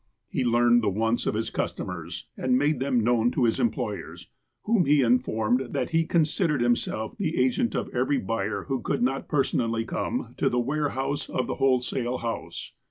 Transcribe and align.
He 0.27 0.43
learned 0.43 0.81
the 0.81 0.89
wants 0.89 1.27
of 1.27 1.35
his 1.35 1.51
customers, 1.51 2.25
and 2.35 2.57
made 2.57 2.79
them 2.79 3.01
known 3.03 3.29
to 3.33 3.43
his 3.43 3.59
employers, 3.59 4.29
whom 4.63 4.85
he 4.85 5.03
informed 5.03 5.73
that 5.75 5.91
he 5.91 6.07
con 6.07 6.23
sidered 6.23 6.59
himself 6.59 7.15
the 7.19 7.37
agent 7.37 7.75
of 7.75 7.87
every 7.93 8.17
buyer 8.17 8.63
who 8.67 8.81
could 8.81 9.03
not 9.03 9.27
personally 9.27 9.85
come 9.85 10.33
to 10.37 10.49
the 10.49 10.57
warehouse 10.57 11.29
of 11.29 11.45
the 11.45 11.57
wholesale 11.61 12.17
house. 12.17 12.71